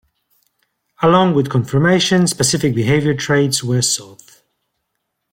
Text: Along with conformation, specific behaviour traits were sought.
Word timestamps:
Along 1.03 1.35
with 1.35 1.51
conformation, 1.51 2.25
specific 2.25 2.73
behaviour 2.73 3.13
traits 3.13 3.63
were 3.63 3.83
sought. 3.83 4.41